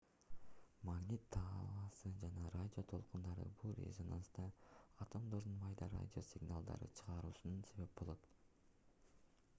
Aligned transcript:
магнит 0.87 1.25
талаасы 1.35 2.13
жана 2.21 2.53
радио 2.55 2.85
толкундары 2.93 3.45
бул 3.61 3.75
резонанста 3.81 4.47
атомдордун 5.07 5.61
майда 5.67 5.93
радио 5.95 6.27
сигналдарды 6.33 6.91
чыгаруусуна 7.01 7.71
себеп 7.73 7.97
болот 8.03 8.29